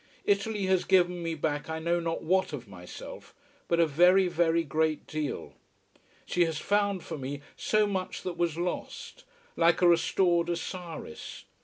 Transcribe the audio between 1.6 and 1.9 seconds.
I